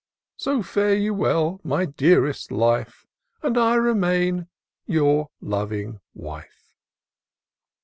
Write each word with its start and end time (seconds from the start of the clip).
So 0.35 0.63
fare 0.63 0.95
you 0.95 1.13
well, 1.13 1.61
my 1.63 1.85
dearest 1.85 2.51
life,— 2.51 3.05
And 3.43 3.55
I 3.55 3.75
remain 3.75 4.47
your 4.87 5.29
loving 5.41 5.99
wife." 6.15 6.73